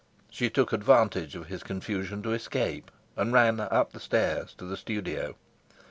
[0.31, 4.75] She took advantage of his confusion to escape, and ran up the stairs to the
[4.75, 5.35] studio.